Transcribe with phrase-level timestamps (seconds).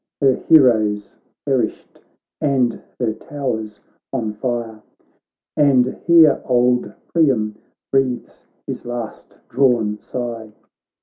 [0.19, 1.15] Her heroes
[1.45, 2.01] perished,
[2.41, 3.81] and her towers
[4.11, 4.81] on fire:
[5.55, 7.55] And here old Priam
[7.91, 10.53] breathes his last drawn sigh.